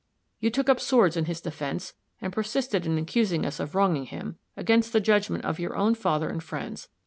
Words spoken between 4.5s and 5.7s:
against the judgment of